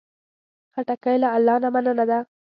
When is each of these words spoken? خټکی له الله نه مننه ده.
خټکی 0.73 1.15
له 1.21 1.27
الله 1.35 1.55
نه 1.63 1.69
مننه 1.73 2.05
ده. 2.09 2.19